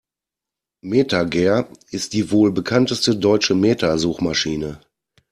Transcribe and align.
MetaGer 0.83 1.69
ist 1.91 2.13
die 2.13 2.31
wohl 2.31 2.51
bekannteste 2.51 3.15
deutsche 3.15 3.53
Meta-Suchmaschine. 3.53 4.79